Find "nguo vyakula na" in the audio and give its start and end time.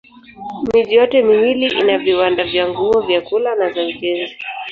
2.69-3.71